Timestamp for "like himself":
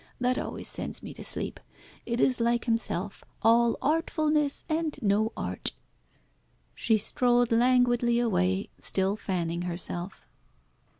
2.41-3.23